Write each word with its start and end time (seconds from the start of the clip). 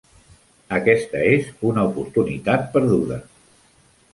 Aquesta 0.77 1.21
és 1.33 1.51
una 1.73 1.85
oportunitat 1.91 2.67
perduda. 2.79 3.21